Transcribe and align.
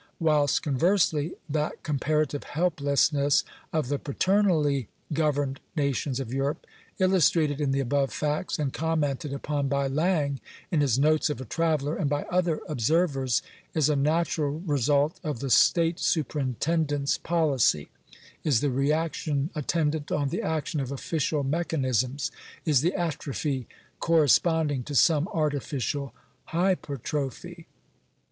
Whilst 0.19 0.63
conversely 0.63 1.35
that 1.47 1.83
comparative 1.83 2.43
helplessness 2.45 3.43
of 3.71 3.87
the 3.87 3.99
paternally 3.99 4.87
go 5.13 5.29
verned 5.31 5.59
nations 5.75 6.19
of 6.19 6.33
Europe, 6.33 6.65
illustrated 6.97 7.61
in 7.61 7.69
the 7.71 7.81
above 7.81 8.11
facts, 8.11 8.57
and 8.57 8.73
commented 8.73 9.31
upon 9.31 9.67
by 9.67 9.85
Laing, 9.87 10.39
in 10.71 10.81
his" 10.81 10.97
Notes 10.99 11.29
of 11.29 11.39
a 11.39 11.45
Traveller," 11.45 11.97
and 11.97 12.09
by 12.09 12.23
other 12.31 12.61
observers, 12.67 13.43
is 13.75 13.89
a 13.89 13.95
natural 13.95 14.61
result 14.65 15.19
of 15.23 15.37
the 15.39 15.51
state 15.51 15.99
superintend 15.99 16.91
ence 16.91 17.19
policy— 17.19 17.91
is 18.43 18.59
the 18.61 18.71
reaction 18.71 19.51
attendant 19.53 20.11
on 20.11 20.29
the 20.29 20.41
action 20.41 20.79
of 20.79 20.91
official 20.91 21.43
mechanisms— 21.43 22.31
is 22.65 22.81
the 22.81 22.95
atrophy 22.95 23.67
corresponding 23.99 24.81
to 24.81 24.95
some 24.95 25.27
artificial 25.27 26.11
hypertrophy. 26.45 27.67